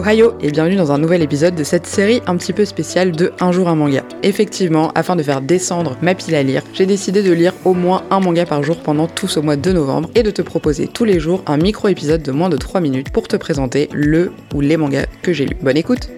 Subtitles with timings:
[0.00, 3.32] Ohio et bienvenue dans un nouvel épisode de cette série un petit peu spéciale de
[3.38, 4.02] Un jour un manga.
[4.22, 8.02] Effectivement, afin de faire descendre ma pile à lire, j'ai décidé de lire au moins
[8.10, 11.04] un manga par jour pendant tout ce mois de novembre et de te proposer tous
[11.04, 14.78] les jours un micro-épisode de moins de 3 minutes pour te présenter le ou les
[14.78, 15.58] mangas que j'ai lus.
[15.60, 16.08] Bonne écoute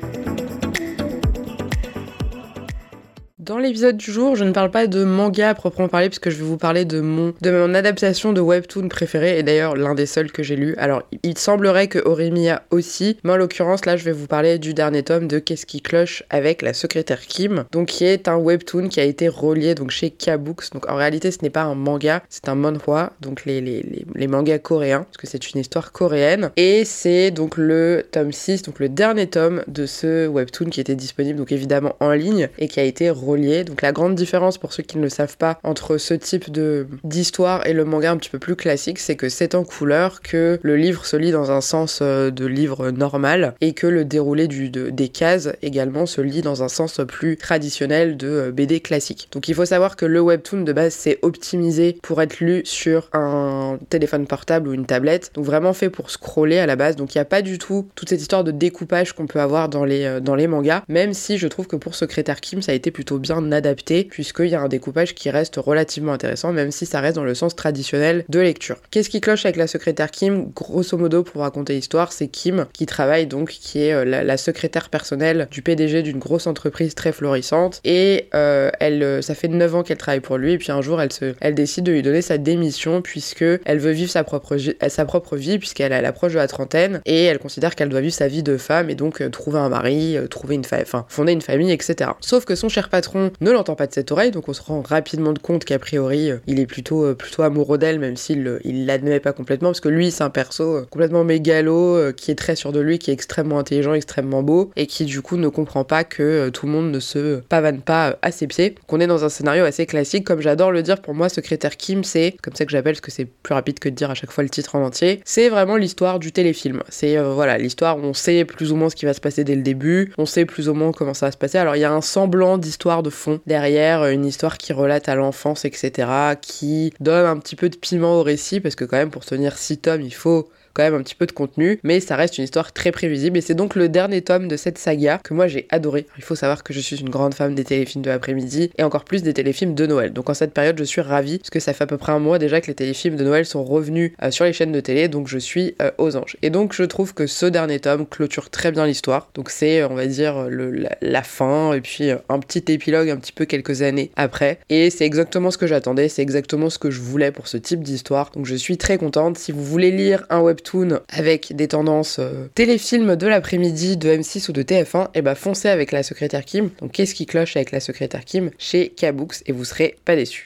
[3.42, 6.36] Dans l'épisode du jour, je ne parle pas de manga à proprement parler, puisque je
[6.36, 7.34] vais vous parler de mon,
[7.74, 10.76] adaptation de webtoon préféré, et d'ailleurs l'un des seuls que j'ai lu.
[10.76, 14.74] Alors, il semblerait que Orimiya aussi, mais en l'occurrence, là, je vais vous parler du
[14.74, 18.86] dernier tome de Qu'est-ce qui cloche avec la secrétaire Kim, donc qui est un webtoon
[18.86, 20.70] qui a été relié donc chez K-Books.
[20.72, 24.06] Donc en réalité, ce n'est pas un manga, c'est un manhwa, donc les, les, les,
[24.14, 26.52] les mangas coréens, parce que c'est une histoire coréenne.
[26.56, 30.94] Et c'est donc le tome 6, donc le dernier tome de ce webtoon qui était
[30.94, 34.72] disponible, donc évidemment en ligne, et qui a été relié donc la grande différence pour
[34.72, 38.16] ceux qui ne le savent pas entre ce type de d'histoire et le manga un
[38.16, 41.50] petit peu plus classique, c'est que c'est en couleur, que le livre se lit dans
[41.50, 46.42] un sens euh, de livre normal et que le déroulé des cases également se lit
[46.42, 49.28] dans un sens plus traditionnel de euh, BD classique.
[49.32, 53.08] Donc il faut savoir que le webtoon de base c'est optimisé pour être lu sur
[53.12, 56.96] un téléphone portable ou une tablette, donc vraiment fait pour scroller à la base.
[56.96, 59.68] Donc il n'y a pas du tout toute cette histoire de découpage qu'on peut avoir
[59.68, 62.72] dans les, euh, dans les mangas, même si je trouve que pour Secrétaire Kim ça
[62.72, 66.70] a été plutôt bien adapté, puisqu'il y a un découpage qui reste relativement intéressant, même
[66.70, 68.76] si ça reste dans le sens traditionnel de lecture.
[68.90, 70.50] Qu'est-ce qui cloche avec la secrétaire Kim?
[70.54, 74.88] Grosso modo, pour raconter l'histoire, c'est Kim qui travaille donc, qui est euh, la, secrétaire
[74.88, 79.74] personnelle du PDG d'une grosse entreprise très florissante, et euh, elle, euh, ça fait 9
[79.76, 82.02] ans qu'elle travaille pour lui, et puis un jour, elle, se, elle décide de lui
[82.02, 84.56] donner sa démission, puisque elle veut vivre sa propre,
[84.88, 88.26] sa propre vie, puisqu'elle approche de la trentaine, et elle considère qu'elle doit vivre sa
[88.26, 91.70] vie de femme, et donc trouver un mari, trouver une femme, enfin, fonder une famille,
[91.70, 92.10] etc.
[92.20, 94.82] Sauf que son cher patron ne l'entend pas de cette oreille, donc on se rend
[94.82, 98.46] rapidement de compte qu'a priori euh, il est plutôt, euh, plutôt amoureux d'elle, même s'il
[98.46, 102.34] euh, il l'admet pas complètement, parce que lui c'est un perso complètement mégalo, qui est
[102.34, 105.48] très sûr de lui, qui est extrêmement intelligent, extrêmement beau, et qui du coup ne
[105.48, 108.70] comprend pas que tout le monde ne se pavane pas à ses pieds.
[108.70, 111.76] Donc on est dans un scénario assez classique, comme j'adore le dire, pour moi secrétaire
[111.76, 114.14] Kim c'est, comme ça que j'appelle, parce que c'est plus rapide que de dire à
[114.14, 116.82] chaque fois le titre en entier, c'est vraiment l'histoire du téléfilm.
[116.88, 119.54] C'est voilà, l'histoire où on sait plus ou moins ce qui va se passer dès
[119.54, 121.58] le début, on sait plus ou moins comment ça va se passer.
[121.58, 125.14] Alors il y a un semblant d'histoire de fond derrière, une histoire qui relate à
[125.14, 126.08] l'enfance, etc.,
[126.40, 129.58] qui donne un petit peu de piment au récit, parce que quand même pour tenir
[129.58, 132.44] six tomes, il faut quand même un petit peu de contenu, mais ça reste une
[132.44, 135.66] histoire très prévisible et c'est donc le dernier tome de cette saga que moi j'ai
[135.70, 136.06] adoré.
[136.16, 139.04] Il faut savoir que je suis une grande femme des téléfilms de l'après-midi et encore
[139.04, 140.12] plus des téléfilms de Noël.
[140.12, 142.18] Donc en cette période, je suis ravie parce que ça fait à peu près un
[142.18, 145.08] mois déjà que les téléfilms de Noël sont revenus euh, sur les chaînes de télé,
[145.08, 146.36] donc je suis euh, aux anges.
[146.42, 149.28] Et donc je trouve que ce dernier tome clôture très bien l'histoire.
[149.34, 153.16] Donc c'est, on va dire, le, la, fin et puis euh, un petit épilogue un
[153.16, 154.58] petit peu quelques années après.
[154.70, 157.82] Et c'est exactement ce que j'attendais, c'est exactement ce que je voulais pour ce type
[157.82, 158.30] d'histoire.
[158.34, 159.38] Donc je suis très contente.
[159.38, 160.60] Si vous voulez lire un web
[161.08, 165.32] avec des tendances euh, téléfilms de l'après-midi de M6 ou de TF1, et eh bah
[165.32, 166.70] ben, foncez avec la secrétaire Kim.
[166.80, 170.40] Donc qu'est-ce qui cloche avec la secrétaire Kim chez K-Books et vous serez pas déçus.